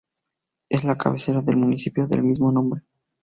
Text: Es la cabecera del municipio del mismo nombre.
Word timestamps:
Es 0.67 0.83
la 0.83 0.97
cabecera 0.97 1.43
del 1.43 1.57
municipio 1.57 2.07
del 2.07 2.23
mismo 2.23 2.51
nombre. 2.51 2.81